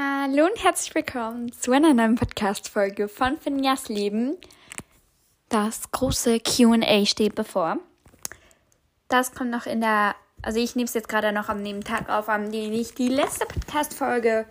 [0.00, 4.36] Hallo und herzlich willkommen zu einer neuen Podcast-Folge von Finjas Leben.
[5.48, 7.78] Das große QA steht bevor.
[9.08, 10.14] Das kommt noch in der.
[10.40, 13.46] Also, ich nehme es jetzt gerade noch am Nebentag auf, an dem ich die letzte
[13.46, 14.46] Podcast-Folge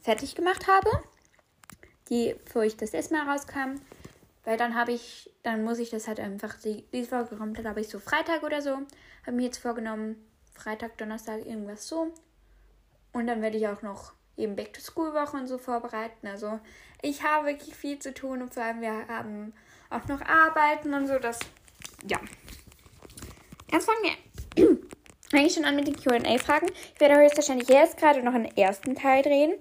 [0.00, 0.88] fertig gemacht habe.
[2.08, 3.78] Die, wo ich das erste Mal rauskam.
[4.44, 5.30] Weil dann habe ich.
[5.42, 6.54] Dann muss ich das halt einfach.
[6.64, 8.78] Die, diese Folge kommt, glaube ich, so Freitag oder so.
[9.26, 10.16] Habe mir jetzt vorgenommen,
[10.54, 12.14] Freitag, Donnerstag, irgendwas so.
[13.12, 16.26] Und dann werde ich auch noch eben Back-to-School-Woche und so vorbereiten.
[16.26, 16.60] Also
[17.02, 19.52] ich habe wirklich viel zu tun und vor allem wir haben
[19.90, 21.18] auch noch Arbeiten und so.
[21.18, 21.38] Das,
[22.08, 22.18] ja.
[23.70, 24.16] Jetzt fangen
[24.56, 24.68] wir
[25.32, 26.68] eigentlich schon an mit den QA-Fragen.
[26.94, 29.54] Ich werde höchstwahrscheinlich jetzt gerade noch einen ersten Teil drehen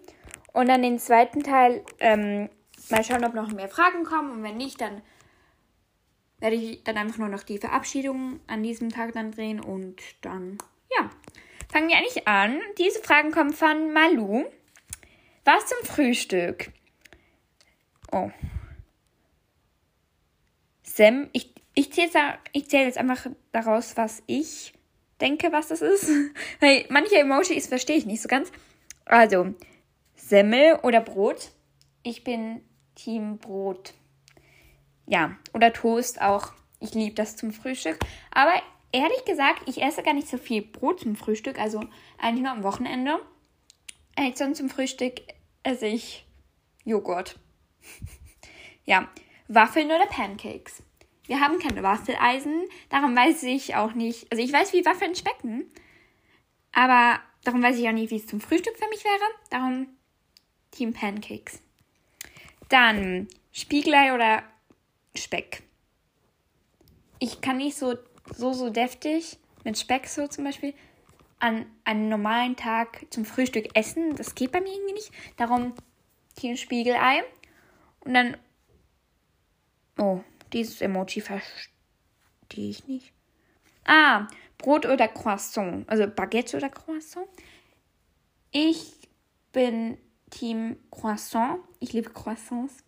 [0.54, 2.50] und dann den zweiten Teil ähm,
[2.90, 5.02] mal schauen, ob noch mehr Fragen kommen und wenn nicht, dann
[6.40, 10.58] werde ich dann einfach nur noch die Verabschiedung an diesem Tag dann drehen und dann,
[10.98, 11.10] ja.
[11.72, 12.60] Fangen wir eigentlich an.
[12.78, 14.44] Diese Fragen kommen von Malu.
[15.44, 16.72] Was zum Frühstück?
[18.12, 18.30] Oh.
[20.84, 22.10] Sem, ich, ich zähle
[22.54, 24.74] jetzt, zähl jetzt einfach daraus, was ich
[25.20, 26.10] denke, was das ist.
[26.60, 28.52] Weil manche Emojis verstehe ich nicht so ganz.
[29.06, 29.54] Also,
[30.16, 31.52] Semmel oder Brot.
[32.04, 32.62] Ich bin
[32.96, 33.94] Team Brot.
[35.08, 36.54] Ja, oder Toast auch.
[36.80, 37.98] Ich liebe das zum Frühstück.
[38.32, 38.54] Aber
[38.92, 41.60] ehrlich gesagt, ich esse gar nicht so viel Brot zum Frühstück.
[41.60, 41.82] Also
[42.18, 43.20] eigentlich nur am Wochenende.
[44.16, 45.22] Eigentlich sonst zum Frühstück
[45.64, 46.26] esse ich
[46.84, 47.40] Joghurt.
[48.86, 49.10] ja,
[49.48, 50.84] Waffeln oder Pancakes.
[51.26, 54.32] Wir haben keine Waffeleisen, darum weiß ich auch nicht.
[54.32, 55.66] Also ich weiß, wie Waffeln schmecken,
[56.72, 59.32] aber darum weiß ich auch nicht, wie es zum Frühstück für mich wäre.
[59.50, 59.88] Darum
[60.72, 61.62] Team Pancakes.
[62.70, 64.44] Dann Spiegelei oder
[65.16, 65.64] Speck.
[67.20, 67.96] Ich kann nicht so,
[68.36, 70.74] so, so deftig mit Speck so zum Beispiel
[71.42, 74.16] an einem normalen Tag zum Frühstück essen.
[74.16, 75.12] Das geht bei mir irgendwie nicht.
[75.38, 75.74] Darum
[76.40, 77.24] hier ein Spiegelei.
[78.02, 78.38] Und dann.
[79.98, 80.22] Oh,
[80.54, 83.12] dieses Emoji verstehe ich nicht.
[83.86, 84.28] Ah,
[84.58, 85.90] Brot oder Croissant.
[85.90, 87.28] Also Baguette oder Croissant.
[88.52, 88.94] Ich
[89.52, 89.98] bin
[90.30, 91.60] Team Croissant.
[91.80, 92.84] Ich liebe Croissants.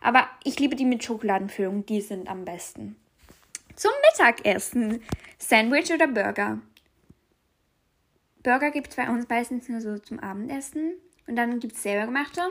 [0.00, 1.84] Aber ich liebe die mit Schokoladenfüllung.
[1.86, 2.96] Die sind am besten.
[3.74, 5.02] Zum Mittagessen.
[5.38, 6.60] Sandwich oder Burger?
[8.46, 10.94] Burger gibt es bei uns meistens nur so zum Abendessen.
[11.26, 12.42] Und dann gibt es selber gemachte.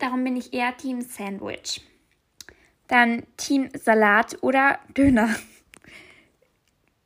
[0.00, 1.86] Darum bin ich eher Team Sandwich.
[2.88, 5.32] Dann Team Salat oder Döner.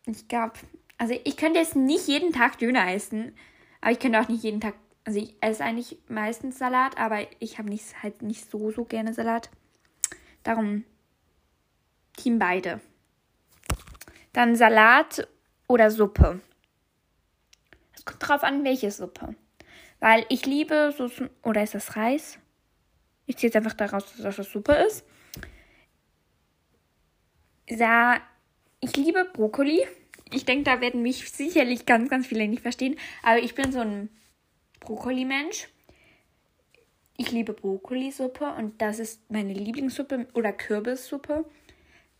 [0.06, 0.54] Ich glaube,
[0.96, 3.36] also ich könnte jetzt nicht jeden Tag Döner essen.
[3.82, 4.74] Aber ich könnte auch nicht jeden Tag.
[5.04, 9.12] Also ich esse eigentlich meistens Salat, aber ich habe nicht, halt nicht so, so gerne
[9.12, 9.50] Salat.
[10.44, 10.84] Darum
[12.16, 12.80] Team beide.
[14.32, 15.28] Dann Salat
[15.68, 16.40] oder Suppe.
[18.10, 19.36] Kommt drauf an, welche Suppe.
[20.00, 21.08] Weil ich liebe so,
[21.44, 22.40] oder ist das Reis?
[23.26, 25.04] Ich ziehe jetzt einfach daraus, dass das Suppe ist.
[27.68, 28.20] Ja,
[28.80, 29.86] ich liebe Brokkoli.
[30.32, 32.98] Ich denke, da werden mich sicherlich ganz, ganz viele nicht verstehen.
[33.22, 34.08] Aber ich bin so ein
[34.80, 35.68] Brokkoli-Mensch.
[37.16, 41.44] Ich liebe Brokkolisuppe und das ist meine Lieblingssuppe oder Kürbissuppe.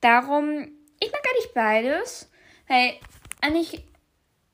[0.01, 0.69] Darum,
[1.01, 2.31] ich mag eigentlich beides.
[2.69, 2.93] Weil
[3.41, 3.85] eigentlich,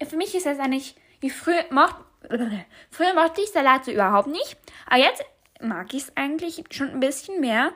[0.09, 2.05] für mich ist das eigentlich wie früher mochte,
[2.91, 4.57] früher mochte ich Salat so überhaupt nicht.
[4.87, 5.25] Aber jetzt
[5.61, 7.73] mag ich es eigentlich schon ein bisschen mehr.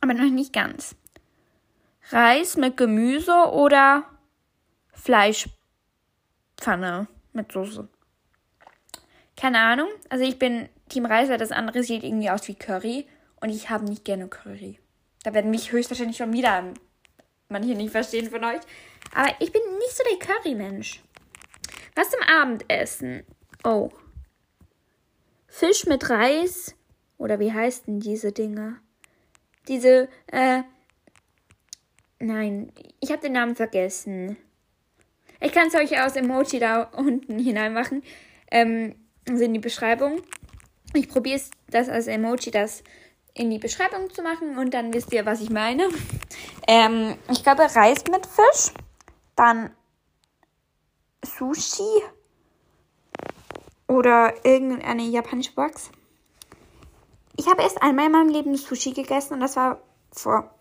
[0.00, 0.96] Aber noch nicht ganz.
[2.10, 4.02] Reis mit Gemüse oder
[4.92, 7.86] Fleischpfanne mit Soße.
[9.36, 9.86] Keine Ahnung.
[10.08, 13.06] Also ich bin Team Reis, weil das andere sieht irgendwie aus wie Curry.
[13.40, 14.80] Und ich habe nicht gerne Curry.
[15.22, 16.64] Da werden mich höchstwahrscheinlich schon wieder
[17.48, 18.60] manche nicht verstehen von euch.
[19.14, 21.00] Aber ich bin nicht so der Curry-Mensch.
[21.94, 23.24] Was zum Abendessen?
[23.64, 23.90] Oh.
[25.46, 26.74] Fisch mit Reis.
[27.18, 28.78] Oder wie heißen diese Dinger?
[29.68, 30.62] Diese, äh.
[32.18, 34.36] Nein, ich habe den Namen vergessen.
[35.40, 38.02] Ich kann es euch aus Emoji da unten hineinmachen.
[38.50, 38.94] Ähm,
[39.28, 40.22] also in die Beschreibung.
[40.94, 42.82] Ich probiere das als Emoji, das
[43.34, 45.88] in die Beschreibung zu machen und dann wisst ihr, was ich meine.
[46.68, 48.72] Ähm, ich glaube Reis mit Fisch,
[49.36, 49.70] dann
[51.24, 52.02] Sushi
[53.86, 55.90] oder irgendeine japanische Box.
[57.36, 59.80] Ich habe erst einmal in meinem Leben Sushi gegessen und das war
[60.12, 60.54] vor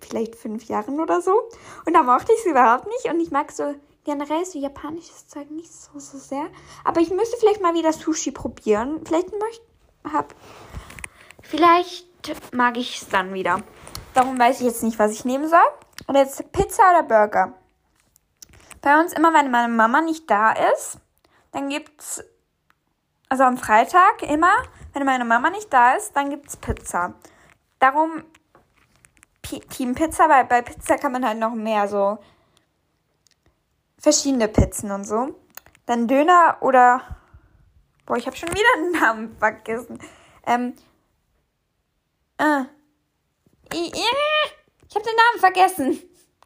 [0.00, 1.32] vielleicht fünf Jahren oder so.
[1.86, 3.74] Und da mochte ich es überhaupt nicht und ich mag so
[4.04, 6.46] generell so japanisches Zeug nicht so, so sehr.
[6.84, 9.00] Aber ich müsste vielleicht mal wieder Sushi probieren.
[9.04, 9.64] Vielleicht möchte,
[10.12, 10.34] hab,
[11.42, 12.06] vielleicht
[12.52, 13.62] mag ich es dann wieder.
[14.12, 15.58] Darum weiß ich jetzt nicht, was ich nehmen soll.
[16.06, 17.54] Und jetzt Pizza oder Burger?
[18.84, 20.98] Bei uns immer, wenn meine Mama nicht da ist,
[21.52, 22.22] dann gibt's
[23.30, 24.52] also am Freitag immer,
[24.92, 27.14] wenn meine Mama nicht da ist, dann gibt es Pizza.
[27.78, 28.24] Darum
[29.40, 32.18] P Team Pizza, weil bei Pizza kann man halt noch mehr so
[33.96, 35.34] verschiedene Pizzen und so.
[35.86, 37.00] Dann Döner oder.
[38.04, 39.98] Boah, ich habe schon wieder den Namen vergessen.
[40.46, 40.76] Ähm.
[42.36, 42.64] Äh.
[43.72, 46.02] Ich, ich habe den Namen vergessen.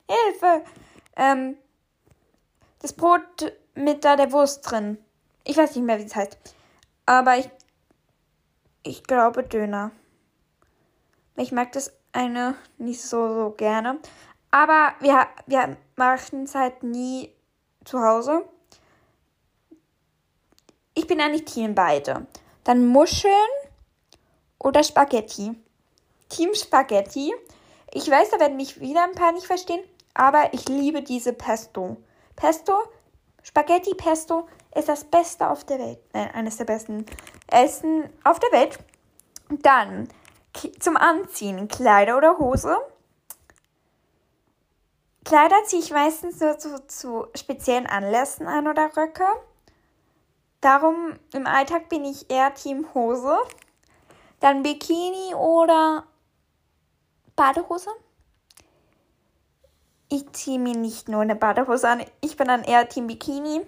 [0.08, 0.64] Hilfe.
[1.16, 1.56] Ähm.
[2.80, 4.98] Das Brot mit da der Wurst drin.
[5.44, 6.36] Ich weiß nicht mehr, wie es heißt.
[7.06, 7.48] Aber ich.
[8.82, 9.90] Ich glaube Döner.
[11.36, 13.98] Ich mag das eine nicht so, so gerne.
[14.50, 17.32] Aber wir, wir machen es halt nie
[17.84, 18.44] zu Hause.
[20.94, 22.26] Ich bin eigentlich Team beide.
[22.64, 23.32] Dann Muscheln
[24.58, 25.54] oder Spaghetti.
[26.28, 27.34] Team Spaghetti.
[27.92, 29.82] Ich weiß, da werden mich wieder ein paar nicht verstehen,
[30.14, 31.96] aber ich liebe diese Pesto.
[32.38, 32.84] Pesto,
[33.42, 35.98] Spaghetti Pesto ist das Beste auf der Welt.
[36.12, 37.04] Nein, eines der besten
[37.48, 38.78] Essen auf der Welt.
[39.50, 40.08] Dann
[40.78, 42.76] zum Anziehen Kleider oder Hose.
[45.24, 49.26] Kleider ziehe ich meistens nur zu, zu speziellen Anlässen an oder Röcke.
[50.60, 53.36] Darum im Alltag bin ich eher Team Hose.
[54.38, 56.04] Dann Bikini oder
[57.34, 57.90] Badehose.
[60.08, 63.60] Ich ziehe mir nicht nur eine Badehose an, ich bin dann eher Team Bikini.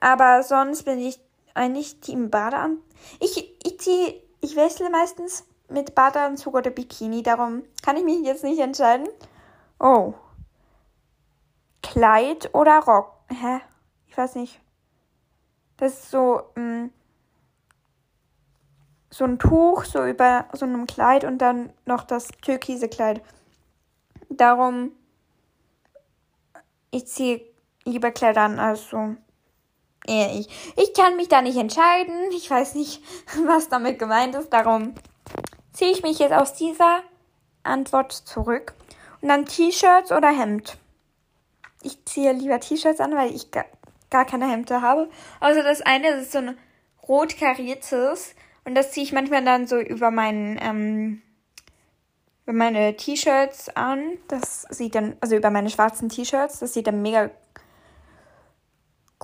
[0.00, 1.20] Aber sonst bin ich
[1.54, 2.78] eigentlich Team Badean.
[3.20, 8.44] Ich, ich ziehe, ich wechsle meistens mit Badeanzug oder Bikini, darum kann ich mich jetzt
[8.44, 9.08] nicht entscheiden.
[9.78, 10.14] Oh,
[11.82, 13.12] Kleid oder Rock.
[13.28, 13.60] Hä?
[14.06, 14.60] Ich weiß nicht.
[15.76, 16.90] Das ist so, mh, mm,
[19.10, 23.22] so ein Tuch, so über so einem Kleid und dann noch das türkise Kleid.
[24.30, 24.92] Darum,
[26.92, 27.40] ich ziehe
[27.84, 29.16] lieber Kleider an als so
[30.06, 30.48] ich.
[30.76, 32.30] Ich kann mich da nicht entscheiden.
[32.32, 33.02] Ich weiß nicht,
[33.46, 34.52] was damit gemeint ist.
[34.52, 34.94] Darum
[35.72, 37.00] ziehe ich mich jetzt aus dieser
[37.64, 38.74] Antwort zurück.
[39.20, 40.76] Und dann T-Shirts oder Hemd
[41.82, 43.66] ich ziehe lieber T-Shirts an, weil ich gar,
[44.10, 45.08] gar keine Hemden habe.
[45.40, 46.56] Also das eine das ist so ein
[47.08, 48.34] rot kariertes
[48.64, 51.22] und das ziehe ich manchmal dann so über meinen ähm,
[52.44, 54.18] über meine T-Shirts an.
[54.28, 57.30] Das sieht dann also über meine schwarzen T-Shirts, das sieht dann mega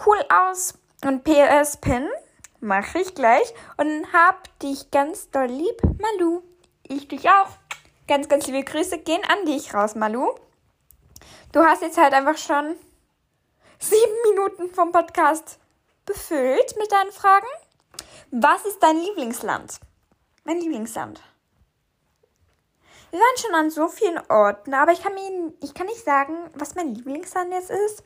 [0.07, 0.75] cool aus.
[1.05, 2.09] Und PS Pin
[2.61, 6.43] mache ich gleich und hab dich ganz doll lieb, Malu.
[6.83, 7.51] Ich dich auch.
[8.09, 10.31] Ganz, ganz liebe Grüße gehen an dich raus, Malu.
[11.53, 12.75] Du hast jetzt halt einfach schon
[13.79, 15.59] sieben Minuten vom Podcast
[16.05, 17.47] befüllt mit deinen Fragen.
[18.31, 19.79] Was ist dein Lieblingsland?
[20.45, 21.21] Mein Lieblingsland.
[23.11, 26.35] Wir waren schon an so vielen Orten, aber ich kann mir, ich kann nicht sagen,
[26.55, 28.03] was mein Lieblingsland jetzt ist.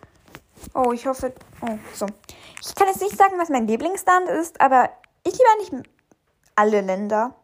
[0.75, 2.06] Oh, ich hoffe, oh, so.
[2.60, 4.90] Ich kann jetzt nicht sagen, was mein Lieblingsland ist, aber
[5.25, 5.90] ich liebe eigentlich
[6.54, 7.34] alle Länder.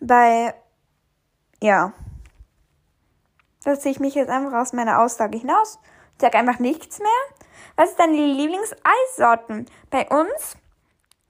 [0.00, 0.54] Weil,
[1.62, 1.94] ja,
[3.64, 5.78] da ziehe ich mich jetzt einfach aus meiner Aussage hinaus.
[6.20, 7.08] Sag einfach nichts mehr.
[7.76, 9.66] Was ist deine Lieblingseissorten?
[9.90, 10.56] Bei uns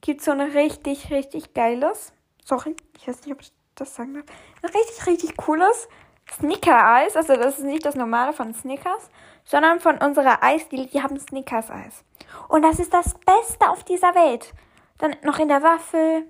[0.01, 2.13] gibt es so ein richtig, richtig geiles.
[2.45, 4.25] Sorry, ich weiß nicht, ob ich das sagen darf.
[4.63, 5.89] Ein richtig, richtig cooles
[6.33, 7.17] Snicker-Eis.
[7.17, 9.11] Also das ist nicht das normale von Snickers,
[9.45, 10.87] sondern von unserer Eisdiele.
[10.87, 12.05] Die haben Snickers-Eis.
[12.49, 14.53] Und das ist das Beste auf dieser Welt.
[14.99, 16.27] Dann noch in der Waffel.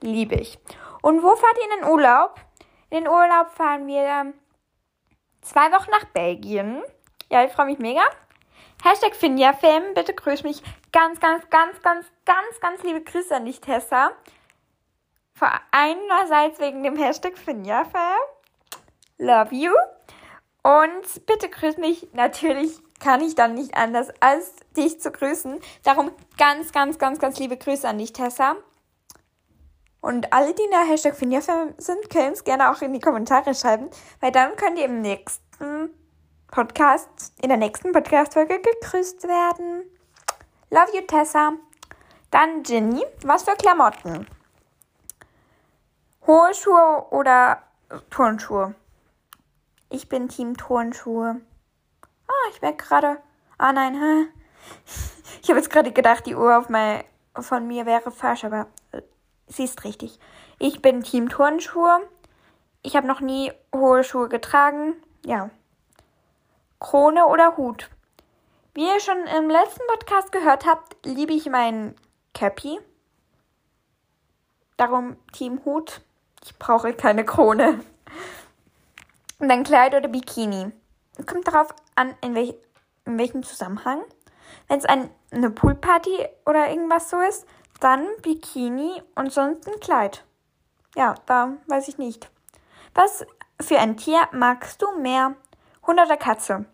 [0.00, 0.58] Liebe ich.
[1.02, 2.34] Und wo fahrt ihr in den Urlaub?
[2.90, 4.32] In den Urlaub fahren wir
[5.42, 6.82] zwei Wochen nach Belgien.
[7.30, 8.02] Ja, ich freue mich mega.
[8.82, 10.62] Hashtag FinjaFam, bitte grüß mich.
[10.90, 14.12] Ganz, ganz, ganz, ganz, ganz, ganz liebe Grüße an dich, Tessa.
[15.40, 18.18] Vor einerseits wegen dem Hashtag FinjaFam.
[19.16, 19.72] Love you.
[20.62, 22.08] Und bitte grüß mich.
[22.12, 25.58] Natürlich kann ich dann nicht anders, als dich zu grüßen.
[25.82, 28.56] Darum ganz, ganz, ganz, ganz liebe Grüße an dich, Tessa.
[30.02, 33.54] Und alle, die in der Hashtag Finja-Fan sind, können es gerne auch in die Kommentare
[33.54, 33.88] schreiben,
[34.20, 35.88] weil dann könnt ihr im nächsten
[36.50, 39.84] Podcast, in der nächsten Podcast-Folge gegrüßt werden.
[40.68, 41.54] Love you, Tessa.
[42.30, 44.26] Dann Ginny, was für Klamotten?
[46.26, 47.62] Hohe Schuhe oder
[48.10, 48.74] Turnschuhe?
[49.88, 51.40] Ich bin Team Turnschuhe.
[52.28, 53.22] Ah, ich merke gerade.
[53.58, 54.28] Ah nein, hä?
[55.42, 57.02] Ich habe jetzt gerade gedacht, die Uhr mein,
[57.34, 59.00] von mir wäre falsch, aber äh,
[59.46, 60.20] sie ist richtig.
[60.58, 62.06] Ich bin Team Turnschuhe.
[62.82, 64.96] Ich habe noch nie hohe Schuhe getragen.
[65.24, 65.48] Ja.
[66.78, 67.88] Krone oder Hut?
[68.74, 71.96] Wie ihr schon im letzten Podcast gehört habt, liebe ich meinen
[72.34, 72.78] Cappy.
[74.76, 76.02] Darum Team Hut.
[76.44, 77.80] Ich brauche keine Krone.
[79.38, 80.72] Und dann Kleid oder Bikini.
[81.26, 82.54] Kommt darauf an, in, welch,
[83.04, 84.02] in welchem Zusammenhang.
[84.68, 87.46] Wenn es ein, eine Poolparty oder irgendwas so ist,
[87.80, 90.24] dann Bikini und sonst ein Kleid.
[90.96, 92.30] Ja, da weiß ich nicht.
[92.94, 93.24] Was
[93.60, 95.34] für ein Tier magst du mehr?
[95.86, 96.66] Hund oder Katze?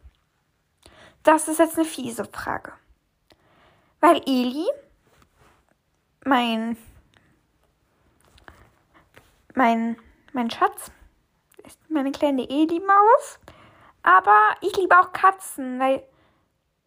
[1.23, 2.73] Das ist jetzt eine fiese Frage.
[4.01, 4.67] Weil Eli,
[6.25, 6.77] mein,
[9.57, 9.97] mein,
[10.33, 10.93] mein Schatz,
[11.65, 13.41] ist meine kleine Eli-Maus.
[14.03, 16.07] Aber ich liebe auch Katzen, weil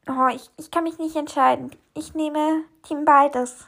[0.08, 1.76] oh, ich, ich kann mich nicht entscheiden.
[1.94, 3.68] Ich nehme Team beides.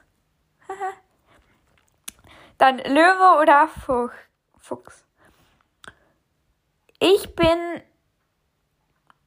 [2.57, 5.05] Dann Löwe oder Fuchs.
[6.99, 7.81] Ich bin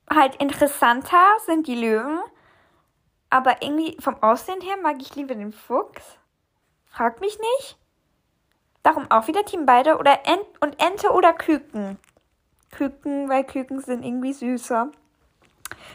[0.08, 2.20] halt interessanter, sind die Löwen.
[3.28, 6.18] Aber irgendwie vom Aussehen her mag ich lieber den Fuchs.
[6.86, 7.76] Frag mich nicht.
[8.84, 11.98] Darum auch wieder Team beide oder Ent und Ente oder Küken.
[12.70, 14.90] Küken, weil Küken sind irgendwie süßer.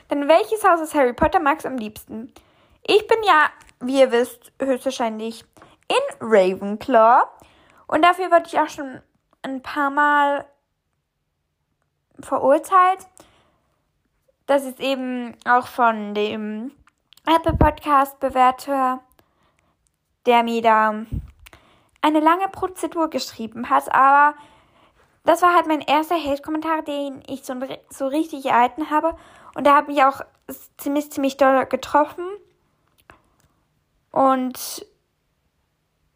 [0.08, 2.34] Dann welches Haus aus Harry Potter du am liebsten?
[2.86, 5.46] Ich bin ja, wie ihr wisst, höchstwahrscheinlich
[5.88, 7.28] in Ravenclaw.
[7.88, 9.02] Und dafür wurde ich auch schon
[9.44, 10.46] ein paar Mal
[12.20, 13.08] verurteilt.
[14.48, 16.72] Das ist eben auch von dem
[17.28, 19.02] Apple Podcast Bewerter,
[20.26, 21.06] der mir da
[22.02, 24.38] eine lange Prozedur geschrieben hat, aber
[25.26, 27.54] das war halt mein erster Hate-Kommentar, den ich so,
[27.90, 29.16] so richtig erhalten habe.
[29.54, 30.22] Und der hat mich auch
[30.78, 32.26] ziemlich, ziemlich doll getroffen.
[34.12, 34.86] Und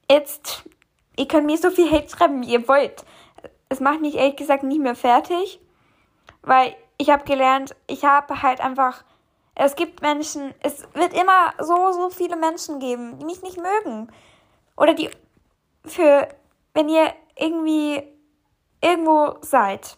[0.09, 0.63] jetzt,
[1.17, 3.05] ihr könnt mir so viel Hate schreiben, wie ihr wollt.
[3.69, 5.59] Es macht mich ehrlich gesagt nicht mehr fertig,
[6.41, 9.03] weil ich habe gelernt, ich habe halt einfach,
[9.55, 14.11] es gibt Menschen, es wird immer so, so viele Menschen geben, die mich nicht mögen.
[14.75, 15.09] Oder die
[15.85, 16.27] für,
[16.73, 18.03] wenn ihr irgendwie
[18.81, 19.97] irgendwo seid.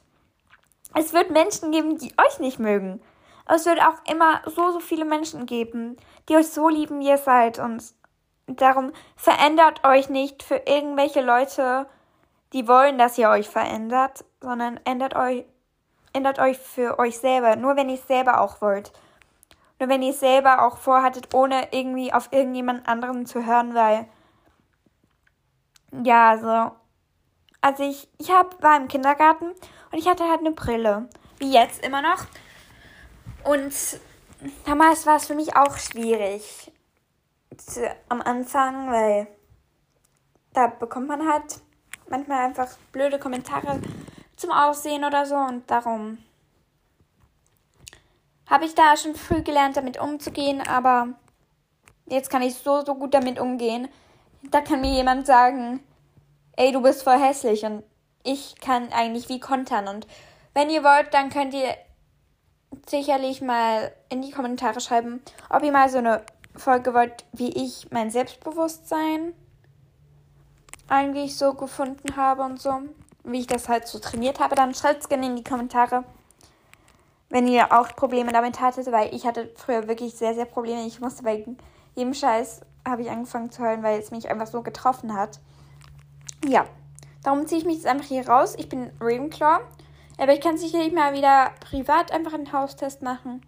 [0.94, 3.02] Es wird Menschen geben, die euch nicht mögen.
[3.48, 5.98] Es wird auch immer so, so viele Menschen geben,
[6.30, 7.60] die euch so lieben, wie ihr seid.
[7.60, 7.84] Und
[8.48, 11.88] darum verändert euch nicht für irgendwelche Leute,
[12.54, 15.46] die wollen, dass ihr euch verändert, sondern ändert euch,
[16.14, 17.56] ändert euch für euch selber.
[17.56, 18.92] Nur wenn ihr es selber auch wollt.
[19.80, 24.08] Nur wenn ihr es selber auch vorhattet, ohne irgendwie auf irgendjemand anderen zu hören, weil
[26.04, 26.76] ja, so.
[27.62, 31.10] Also ich, ich hab, war im Kindergarten und ich hatte halt eine Brille.
[31.40, 32.26] Wie jetzt immer noch.
[33.44, 33.74] Und
[34.66, 36.72] damals war es für mich auch schwierig.
[38.10, 39.28] Am Anfang, weil
[40.54, 41.62] da bekommt man halt
[42.10, 43.80] manchmal einfach blöde Kommentare
[44.36, 46.18] zum Aussehen oder so und darum
[48.48, 51.10] habe ich da schon früh gelernt, damit umzugehen, aber
[52.06, 53.88] jetzt kann ich so, so gut damit umgehen.
[54.52, 55.82] Da kann mir jemand sagen,
[56.56, 57.84] ey, du bist voll hässlich und
[58.24, 59.88] ich kann eigentlich wie kontern.
[59.88, 60.08] Und
[60.54, 61.76] wenn ihr wollt, dann könnt ihr
[62.88, 66.24] sicherlich mal in die Kommentare schreiben, ob ihr mal so eine
[66.56, 69.34] Folge wollt, wie ich mein Selbstbewusstsein
[70.88, 72.82] eigentlich so gefunden habe und so.
[73.24, 74.56] Wie ich das halt so trainiert habe.
[74.56, 76.04] Dann schreibt es gerne in die Kommentare,
[77.30, 80.86] wenn ihr auch Probleme damit hattet, weil ich hatte früher wirklich sehr, sehr Probleme.
[80.86, 81.44] Ich musste bei
[81.96, 85.40] jedem Scheiß, habe ich angefangen zu heulen, weil es mich einfach so getroffen hat.
[86.48, 86.66] Ja,
[87.24, 88.56] darum ziehe ich mich jetzt einfach hier raus.
[88.58, 89.62] Ich bin Ravenclaw.
[90.18, 93.42] Aber ich kann sicherlich mal wieder privat einfach einen Haustest machen.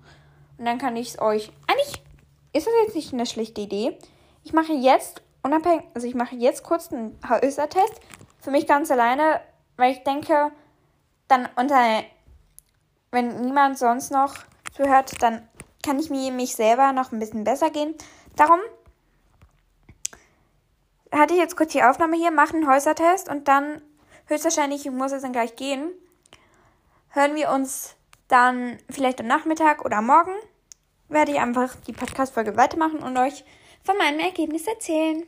[0.57, 1.51] Und dann kann ich es euch.
[1.67, 2.03] Eigentlich
[2.53, 3.97] ist das jetzt nicht eine schlechte Idee.
[4.43, 8.01] Ich mache jetzt unabhängig, also ich mache jetzt kurz einen Häusertest.
[8.39, 9.39] Für mich ganz alleine,
[9.77, 10.51] weil ich denke,
[11.27, 12.03] dann unter,
[13.11, 14.35] wenn niemand sonst noch
[14.75, 15.47] zuhört, dann
[15.83, 17.95] kann ich mir mich selber noch ein bisschen besser gehen.
[18.35, 18.59] Darum
[21.17, 23.81] hatte ich jetzt kurz die Aufnahme hier, mache einen Häusertest und dann
[24.27, 25.91] höchstwahrscheinlich, ich muss jetzt dann gleich gehen,
[27.09, 27.95] hören wir uns
[28.27, 30.33] dann vielleicht am Nachmittag oder morgen.
[31.09, 33.45] Werde ich einfach die Podcast-Folge weitermachen und euch
[33.83, 35.23] von meinem Ergebnis erzählen.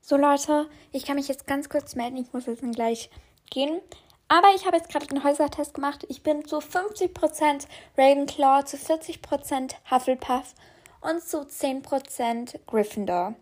[0.00, 3.10] So Leute, ich kann mich jetzt ganz kurz melden, ich muss jetzt dann gleich
[3.50, 3.80] gehen.
[4.28, 6.04] Aber ich habe jetzt gerade einen Häusertest gemacht.
[6.08, 10.54] Ich bin zu 50% Ravenclaw, zu 40% Hufflepuff
[11.00, 13.36] und zu 10% Gryffindor.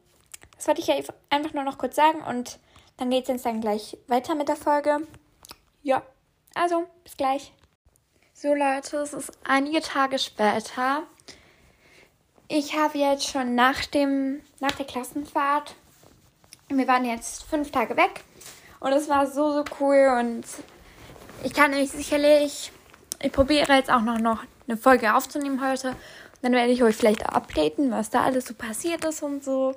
[0.57, 0.95] Das wollte ich ja
[1.31, 2.59] einfach nur noch kurz sagen und
[2.97, 5.07] dann geht es jetzt dann gleich weiter mit der Folge.
[5.83, 6.03] Ja,
[6.55, 7.53] also bis gleich.
[8.33, 11.03] So Leute, es ist einige Tage später.
[12.49, 15.75] Ich habe jetzt schon nach dem nach der Klassenfahrt.
[16.69, 18.23] Wir waren jetzt fünf Tage weg
[18.81, 20.45] und es war so so cool und
[21.43, 22.73] ich kann euch sicherlich.
[23.21, 25.97] Ich probiere jetzt auch noch, noch eine Folge aufzunehmen heute.
[26.43, 29.75] Dann werde ich euch vielleicht updaten, was da alles so passiert ist und so.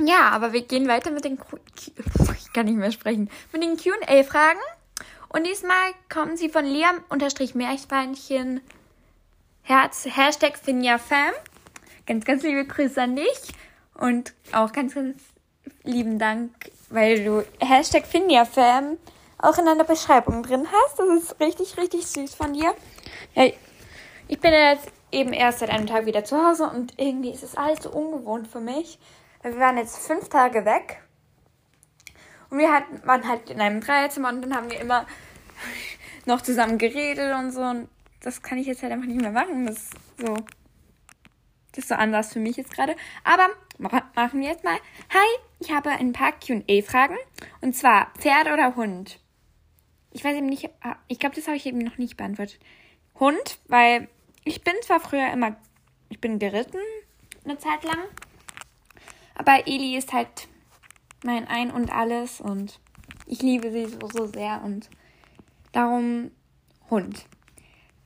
[0.00, 1.38] Ja, aber wir gehen weiter mit den
[1.76, 3.30] ich kann nicht mehr sprechen.
[3.52, 4.60] Mit den QA-Fragen.
[5.28, 8.60] Und diesmal kommen sie von Liam-Meerschweinchen
[9.62, 11.32] Herz, Hashtag FinjaFam.
[12.06, 13.52] ganz, ganz liebe Grüße an dich
[13.98, 15.22] und auch ganz, ganz
[15.82, 16.50] lieben Dank,
[16.90, 18.98] weil du Hashtag FindiaFam
[19.38, 20.98] auch in deiner Beschreibung drin hast.
[20.98, 22.74] Das ist richtig, richtig süß von dir.
[23.34, 23.50] Ja,
[24.28, 27.56] ich bin jetzt eben erst seit einem Tag wieder zu Hause und irgendwie ist es
[27.56, 28.98] alles so ungewohnt für mich.
[29.44, 31.02] Wir waren jetzt fünf Tage weg
[32.48, 35.06] und wir hatten, waren halt in einem Dreierzimmer und dann haben wir immer
[36.24, 37.60] noch zusammen geredet und so.
[37.60, 37.90] Und
[38.22, 39.66] das kann ich jetzt halt einfach nicht mehr machen.
[39.66, 40.34] Das ist so,
[41.72, 42.96] das ist so anders für mich jetzt gerade.
[43.22, 44.78] Aber machen wir jetzt mal.
[45.12, 47.18] Hi, ich habe ein paar QA-Fragen.
[47.60, 49.20] Und zwar Pferd oder Hund?
[50.12, 52.60] Ich weiß eben nicht, ah, ich glaube, das habe ich eben noch nicht beantwortet.
[53.20, 54.08] Hund, weil
[54.44, 55.56] ich bin zwar früher immer,
[56.08, 56.78] ich bin geritten
[57.44, 57.98] eine Zeit lang,
[59.34, 60.48] aber Eli ist halt
[61.24, 62.80] mein Ein und alles und
[63.26, 64.90] ich liebe sie so, so sehr und
[65.72, 66.30] darum
[66.90, 67.26] Hund.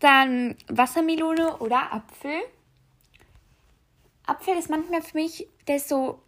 [0.01, 2.41] Dann Wassermelone oder Apfel.
[4.27, 6.23] Apfel ist manchmal für mich, der so,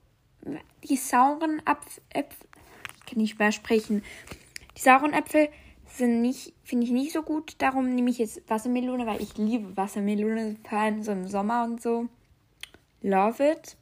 [0.83, 4.03] die sauren Apfel, ich kann nicht mehr sprechen.
[4.77, 5.49] Die sauren Äpfel
[5.87, 7.55] sind nicht, finde ich nicht so gut.
[7.59, 11.83] Darum nehme ich jetzt Wassermelone, weil ich liebe Wassermelone, vor allem so im Sommer und
[11.83, 12.07] so.
[13.03, 13.77] Love it.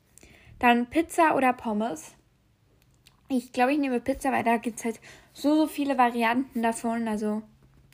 [0.59, 2.15] Dann Pizza oder Pommes.
[3.29, 5.01] Ich glaube, ich nehme Pizza, weil da gibt es halt
[5.33, 7.07] so, so viele Varianten davon.
[7.07, 7.43] Also,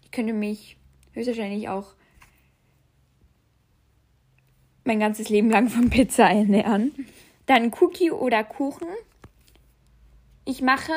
[0.03, 0.77] ich könnte mich
[1.13, 1.95] höchstwahrscheinlich auch
[4.85, 6.93] mein ganzes Leben lang von Pizza ernähren.
[7.47, 8.89] Dann Cookie oder Kuchen.
[10.45, 10.93] Ich mache,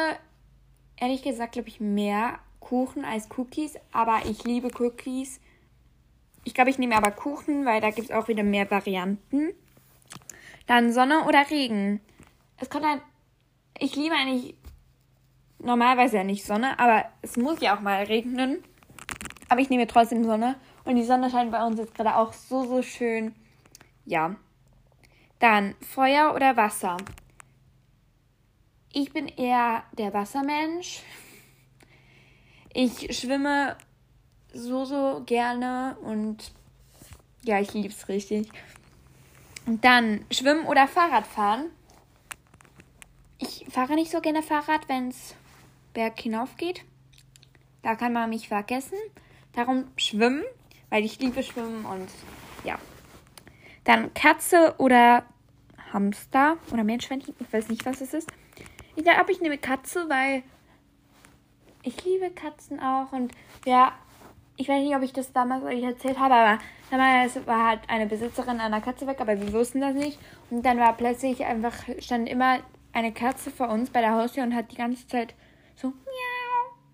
[0.97, 5.39] ehrlich gesagt, glaube ich, mehr Kuchen als Cookies, aber ich liebe Cookies.
[6.43, 9.53] Ich glaube, ich nehme aber Kuchen, weil da gibt es auch wieder mehr Varianten.
[10.67, 12.01] Dann Sonne oder Regen.
[12.57, 13.01] Es kommt halt
[13.79, 14.55] ich liebe eigentlich
[15.59, 18.63] normalerweise ja nicht Sonne, aber es muss ja auch mal regnen.
[19.49, 20.55] Aber ich nehme trotzdem Sonne.
[20.83, 23.33] Und die Sonne scheint bei uns jetzt gerade auch so, so schön.
[24.05, 24.35] Ja.
[25.39, 26.97] Dann Feuer oder Wasser.
[28.91, 31.01] Ich bin eher der Wassermensch.
[32.73, 33.77] Ich schwimme
[34.53, 36.51] so, so gerne und
[37.43, 38.49] ja, ich liebe es richtig.
[39.67, 41.65] Dann Schwimmen oder Fahrradfahren.
[43.37, 45.35] Ich fahre nicht so gerne Fahrrad, wenn es
[45.93, 46.85] berg hinauf geht.
[47.83, 48.97] Da kann man mich vergessen.
[49.51, 50.43] Darum schwimmen,
[50.89, 52.09] weil ich liebe Schwimmen und
[52.63, 52.79] ja.
[53.83, 55.23] Dann Katze oder
[55.91, 57.35] Hamster oder Meerschweinchen.
[57.37, 58.31] Ich weiß nicht, was es ist.
[58.95, 60.43] Ich glaube, ich nehme Katze, weil
[61.83, 63.33] ich liebe Katzen auch und
[63.65, 63.93] ja,
[64.55, 68.05] ich weiß nicht, ob ich das damals euch erzählt habe, aber damals war halt eine
[68.07, 70.19] Besitzerin einer Katze weg, aber wir wussten das nicht.
[70.49, 72.59] Und dann war plötzlich einfach, stand immer
[72.93, 75.35] eine Katze vor uns bei der Haustür und hat die ganze Zeit
[75.75, 75.93] so miau,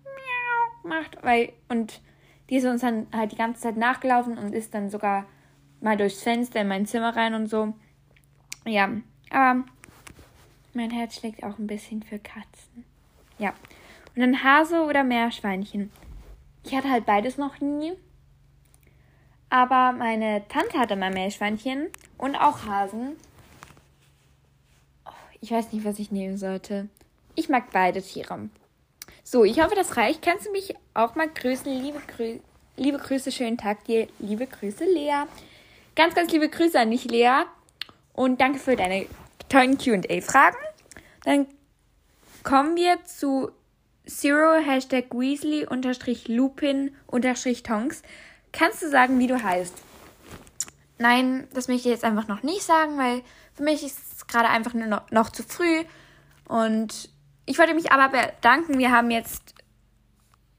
[0.04, 2.00] miau gemacht, weil, und
[2.50, 5.26] die ist uns dann halt die ganze Zeit nachgelaufen und ist dann sogar
[5.80, 7.74] mal durchs Fenster in mein Zimmer rein und so.
[8.66, 8.90] Ja,
[9.30, 9.64] aber
[10.74, 12.84] mein Herz schlägt auch ein bisschen für Katzen.
[13.38, 13.54] Ja.
[14.14, 15.90] Und dann Hase oder Meerschweinchen.
[16.64, 17.92] Ich hatte halt beides noch nie.
[19.54, 21.86] Aber meine Tante hatte mal Meerschweinchen
[22.18, 23.12] und auch Hasen.
[25.40, 26.88] Ich weiß nicht, was ich nehmen sollte.
[27.36, 28.48] Ich mag beide Tiere.
[29.22, 30.22] So, ich hoffe, das reicht.
[30.22, 31.72] Kannst du mich auch mal grüßen?
[31.72, 32.40] Liebe, Grü
[32.76, 34.08] liebe Grüße, schönen Tag dir.
[34.18, 35.22] Liebe Grüße, Lea.
[35.94, 37.44] Ganz, ganz liebe Grüße an dich, Lea.
[38.12, 39.06] Und danke für deine
[39.48, 40.58] tollen QA-Fragen.
[41.22, 41.46] Dann
[42.42, 43.52] kommen wir zu
[44.04, 48.02] Zero Hashtag Weasley unterstrich Lupin unterstrich Tonks.
[48.56, 49.74] Kannst du sagen, wie du heißt?
[50.98, 54.48] Nein, das möchte ich jetzt einfach noch nicht sagen, weil für mich ist es gerade
[54.48, 55.84] einfach nur noch, noch zu früh.
[56.46, 57.08] Und
[57.46, 58.78] ich wollte mich aber bedanken.
[58.78, 59.54] Wir haben jetzt,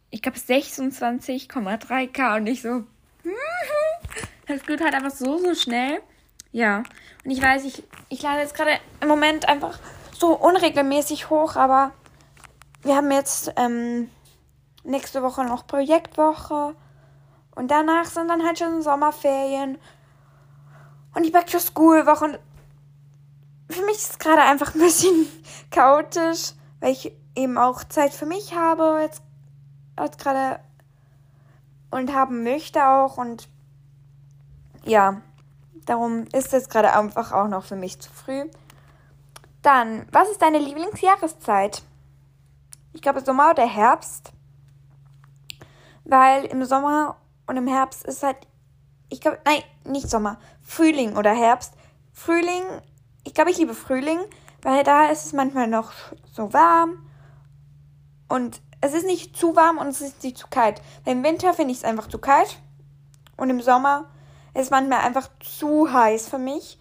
[0.10, 2.84] ich glaube, 26,3k und ich so,
[4.48, 6.02] das geht halt einfach so, so schnell.
[6.52, 6.84] Ja.
[7.24, 9.80] Und ich weiß, ich, ich lade jetzt gerade im Moment einfach
[10.18, 11.94] so unregelmäßig hoch, aber
[12.84, 14.10] wir haben jetzt ähm,
[14.84, 16.76] nächste Woche noch Projektwoche.
[17.56, 19.78] Und danach sind dann halt schon Sommerferien.
[21.14, 22.26] Und die Back-to-School-Woche.
[22.26, 22.40] Und
[23.70, 25.28] für mich ist es gerade einfach ein bisschen
[25.72, 29.22] chaotisch, weil ich eben auch Zeit für mich habe jetzt,
[30.00, 30.60] jetzt gerade
[31.92, 33.48] und haben möchte auch und
[34.84, 35.22] ja,
[35.86, 38.50] darum ist es gerade einfach auch noch für mich zu früh.
[39.62, 41.84] Dann, was ist deine Lieblingsjahreszeit?
[42.94, 44.32] Ich glaube Sommer oder Herbst,
[46.04, 48.38] weil im Sommer und im Herbst ist halt,
[49.10, 51.74] ich glaube, nein, nicht Sommer, Frühling oder Herbst.
[52.14, 52.64] Frühling
[53.26, 54.20] ich glaube, ich liebe Frühling,
[54.62, 55.92] weil da ist es manchmal noch
[56.32, 57.10] so warm
[58.30, 60.82] und es ist nicht zu warm und es ist nicht zu kalt.
[61.06, 62.60] Im Winter finde ich es einfach zu kalt
[63.36, 64.06] und im Sommer
[64.54, 66.80] ist es manchmal einfach zu heiß für mich.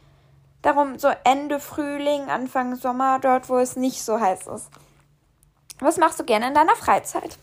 [0.62, 4.70] Darum so Ende Frühling, Anfang Sommer, dort, wo es nicht so heiß ist.
[5.80, 7.38] Was machst du gerne in deiner Freizeit?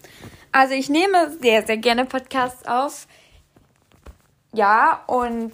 [0.51, 3.07] Also ich nehme sehr, sehr gerne Podcasts auf.
[4.53, 5.53] Ja, und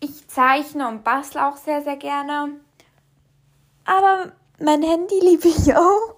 [0.00, 2.60] ich zeichne und bastle auch sehr, sehr gerne.
[3.84, 6.16] Aber mein Handy liebe ich auch.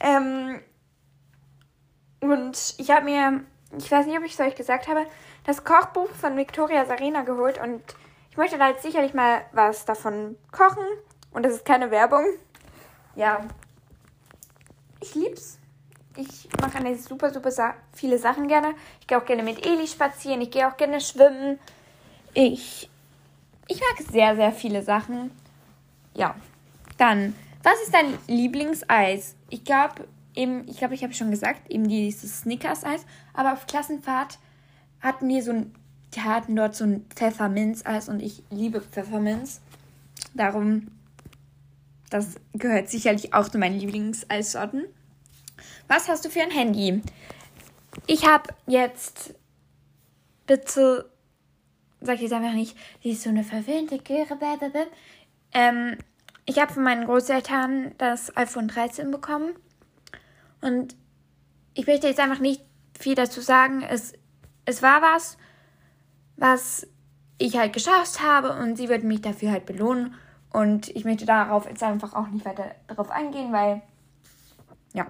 [0.00, 0.60] Ähm,
[2.20, 3.44] und ich habe mir,
[3.78, 5.06] ich weiß nicht, ob ich es euch gesagt habe,
[5.44, 7.82] das Kochbuch von Victoria Sarena geholt und
[8.30, 10.84] ich möchte da jetzt sicherlich mal was davon kochen.
[11.32, 12.24] Und das ist keine Werbung.
[13.14, 13.46] Ja.
[15.00, 15.58] Ich lieb's.
[16.16, 18.74] Ich mache eine super, super sa viele Sachen gerne.
[19.00, 20.40] Ich gehe auch gerne mit Eli spazieren.
[20.42, 21.58] Ich gehe auch gerne schwimmen.
[22.34, 22.90] Ich,
[23.68, 25.30] ich mag sehr, sehr viele Sachen.
[26.14, 26.34] Ja.
[26.98, 29.36] Dann, was ist dein Lieblingseis?
[29.48, 33.04] Ich glaube, ich glaube, ich habe schon gesagt, eben dieses Snickers-Eis.
[33.34, 34.38] Aber auf Klassenfahrt
[35.00, 35.74] hatten wir so ein,
[36.14, 39.60] die hatten dort so ein Pfefferminz-Eis und ich liebe Pfefferminz.
[40.34, 40.88] Darum,
[42.10, 44.84] das gehört sicherlich auch zu meinen Lieblingseissorten.
[45.88, 47.02] Was hast du für ein Handy?
[48.06, 49.34] Ich habe jetzt,
[50.46, 51.10] bitte,
[52.00, 54.38] sag ich jetzt einfach nicht, sie ist so eine verwöhnte Göre,
[55.52, 55.98] ähm,
[56.44, 59.54] ich habe von meinen Großeltern das iPhone 13 bekommen
[60.60, 60.96] und
[61.74, 62.62] ich möchte jetzt einfach nicht
[62.98, 63.82] viel dazu sagen.
[63.82, 64.12] Es,
[64.64, 65.36] es war was,
[66.36, 66.86] was
[67.38, 70.14] ich halt geschafft habe und sie wird mich dafür halt belohnen.
[70.50, 73.82] Und ich möchte darauf jetzt einfach auch nicht weiter darauf eingehen, weil,
[74.92, 75.06] ja.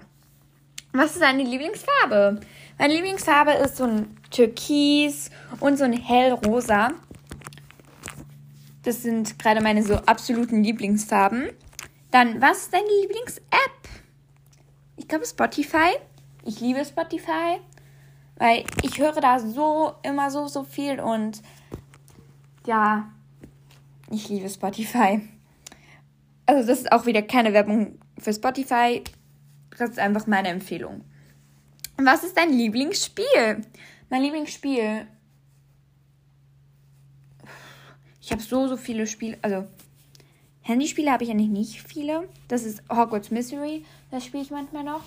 [0.93, 2.41] Was ist deine Lieblingsfarbe?
[2.79, 6.91] Meine Lieblingsfarbe ist so ein Türkis und so ein hellrosa.
[8.83, 11.51] Das sind gerade meine so absoluten Lieblingsfarben.
[12.11, 13.89] Dann, was ist deine Lieblings-App?
[14.97, 15.97] Ich glaube Spotify.
[16.45, 17.61] Ich liebe Spotify,
[18.37, 21.41] weil ich höre da so immer so so viel und
[22.67, 23.09] ja,
[24.11, 25.21] ich liebe Spotify.
[26.47, 29.05] Also das ist auch wieder keine Werbung für Spotify.
[29.83, 31.01] Das ist einfach meine Empfehlung.
[31.97, 33.63] Was ist dein Lieblingsspiel?
[34.11, 35.09] Mein Lieblingsspiel
[38.21, 39.37] Ich habe so, so viele Spiele.
[39.43, 39.67] Also,
[40.61, 42.29] Handyspiele habe ich eigentlich nicht viele.
[42.47, 43.85] Das ist Hogwarts Mystery.
[44.13, 45.03] Das spiele ich manchmal noch.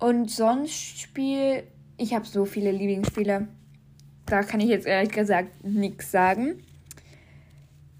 [0.00, 1.62] Und sonst spiele
[1.96, 3.46] ich habe so viele Lieblingsspiele.
[4.26, 6.64] Da kann ich jetzt ehrlich gesagt nichts sagen.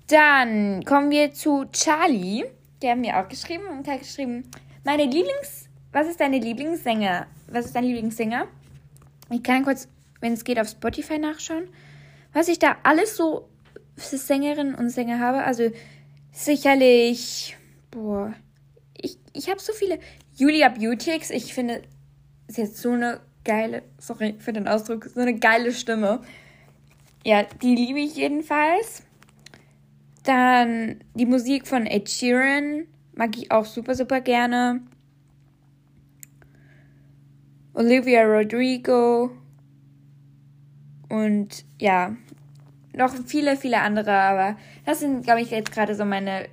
[0.08, 2.44] Dann kommen wir zu Charlie.
[2.82, 4.50] Der hat mir auch geschrieben und hat geschrieben,
[4.84, 5.68] meine Lieblings...
[5.94, 7.26] Was ist deine Lieblingssänger?
[7.48, 8.48] Was ist dein Lieblingssänger?
[9.28, 9.88] Ich kann kurz,
[10.20, 11.68] wenn es geht, auf Spotify nachschauen.
[12.32, 13.50] Was ich da alles so
[13.96, 15.44] Sängerinnen und Sänger habe.
[15.44, 15.70] Also
[16.32, 17.56] sicherlich,
[17.90, 18.32] boah,
[18.96, 19.98] ich, ich habe so viele.
[20.34, 21.82] Julia Beautix, ich finde,
[22.48, 26.22] sie hat so eine geile, sorry für den Ausdruck, so eine geile Stimme.
[27.24, 29.02] Ja, die liebe ich jedenfalls.
[30.24, 34.82] Dann die Musik von Ed Sheeran mag ich auch super, super gerne.
[37.74, 39.30] Olivia Rodrigo.
[41.08, 42.14] Und ja,
[42.94, 46.48] noch viele, viele andere, aber das sind, glaube ich, jetzt gerade so meine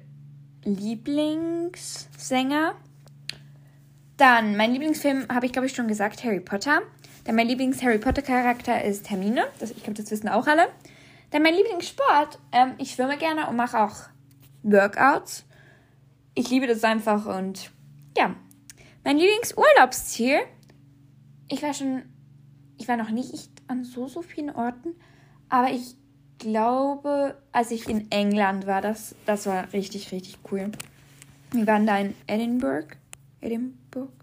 [0.64, 2.76] Lieblingssänger.
[4.18, 6.82] Dann, mein Lieblingsfilm habe ich, glaube ich, schon gesagt, Harry Potter.
[7.24, 9.48] Dann mein Lieblings-Harry Potter-Charakter ist Hermine.
[9.60, 10.68] Das, ich glaube, das wissen auch alle.
[11.32, 13.96] Dann mein Lieblingssport, ähm, ich schwimme gerne und mache auch
[14.64, 15.46] Workouts.
[16.40, 17.70] Ich liebe das einfach und
[18.18, 18.34] ja.
[19.04, 20.38] Mein Lieblingsurlaubsziel,
[21.50, 22.04] ich war schon,
[22.78, 24.96] ich war noch nicht an so, so vielen Orten,
[25.50, 25.98] aber ich
[26.38, 30.72] glaube, als ich in England war, das, das war richtig, richtig cool.
[31.52, 32.96] Wir waren da in Edinburgh.
[33.42, 34.14] Edinburgh?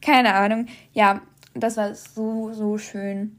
[0.00, 0.68] Keine Ahnung.
[0.94, 1.20] Ja,
[1.52, 3.38] das war so, so schön.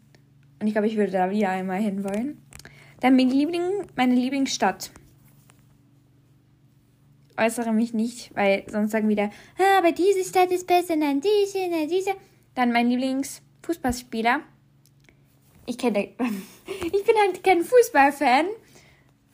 [0.59, 2.39] Und ich glaube, ich würde da wieder einmal hinwollen.
[2.99, 4.91] Dann mein Liebling, meine Lieblingsstadt.
[7.39, 11.67] Äußere mich nicht, weil sonst sagen wieder, ah, aber diese Stadt ist besser, nein, diese,
[11.69, 12.11] nein, diese.
[12.55, 14.41] Dann mein Lieblingsfußballspieler
[15.69, 15.99] ich kenne,
[16.83, 18.47] ich bin halt kein Fußballfan.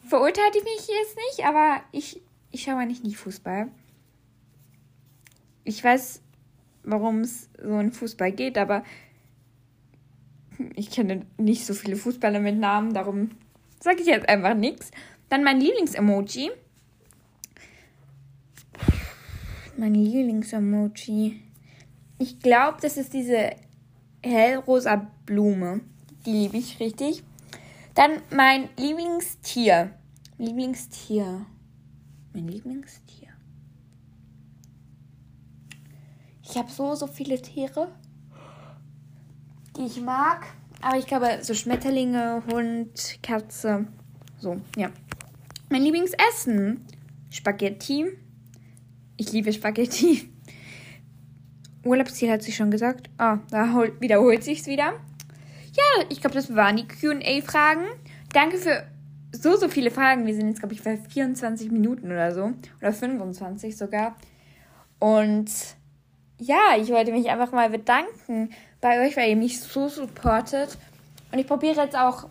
[0.05, 3.69] Verurteilt ich mich jetzt nicht, aber ich, ich schaue eigentlich nie Fußball.
[5.63, 6.21] Ich weiß,
[6.83, 8.83] warum es so in Fußball geht, aber
[10.75, 13.31] ich kenne nicht so viele Fußballer mit Namen, darum
[13.79, 14.91] sage ich jetzt einfach nichts.
[15.29, 16.51] Dann mein Lieblingsemoji.
[19.77, 21.41] Mein Lieblingsemoji.
[22.17, 23.51] Ich glaube, das ist diese
[24.23, 25.81] hellrosa Blume.
[26.25, 27.23] Die liebe ich richtig.
[27.93, 29.91] Dann mein Lieblingstier.
[30.37, 31.45] Lieblingstier.
[32.33, 33.27] Mein Lieblingstier.
[36.41, 37.91] Ich habe so, so viele Tiere,
[39.75, 40.45] die ich mag.
[40.81, 43.87] Aber ich glaube, so Schmetterlinge, Hund, Katze.
[44.37, 44.89] So, ja.
[45.69, 46.85] Mein Lieblingsessen.
[47.29, 48.05] Spaghetti.
[49.17, 50.29] Ich liebe Spaghetti.
[51.83, 53.09] Urlaubsziel hat sie schon gesagt.
[53.17, 54.93] Ah, da wiederholt sich's wieder.
[55.73, 57.85] Ja, ich glaube, das waren die QA-Fragen.
[58.33, 58.85] Danke für
[59.31, 60.25] so, so viele Fragen.
[60.25, 62.51] Wir sind jetzt, glaube ich, bei 24 Minuten oder so.
[62.81, 64.15] Oder 25 sogar.
[64.99, 65.51] Und
[66.37, 68.49] ja, ich wollte mich einfach mal bedanken
[68.81, 70.77] bei euch, weil ihr mich so supportet.
[71.31, 72.27] Und ich probiere jetzt auch,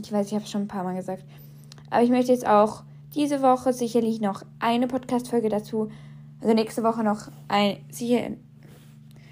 [0.00, 1.24] ich weiß, ich habe es schon ein paar Mal gesagt,
[1.90, 5.90] aber ich möchte jetzt auch diese Woche sicherlich noch eine Podcast-Folge dazu,
[6.42, 8.30] also nächste Woche noch ein, sicher,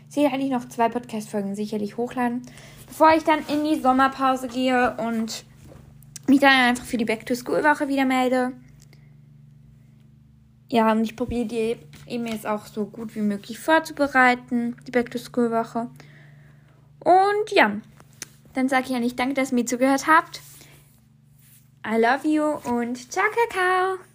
[0.09, 2.43] sicherlich noch zwei Podcast-Folgen sicherlich hochladen,
[2.87, 5.45] bevor ich dann in die Sommerpause gehe und
[6.29, 8.53] mich dann einfach für die Back-to-School-Woche wieder melde.
[10.69, 15.91] Ja, und ich probiere die E-Mails auch so gut wie möglich vorzubereiten, die Back-to-School-Woche.
[17.01, 17.81] Und ja,
[18.55, 20.41] dann sage ich nicht danke, dass ihr mir zugehört habt.
[21.85, 24.10] I love you und ciao, Kakao.